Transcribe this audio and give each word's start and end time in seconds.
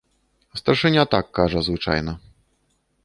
Старшыня 0.59 1.03
так 1.13 1.29
кажа 1.41 1.59
звычайна. 1.67 2.17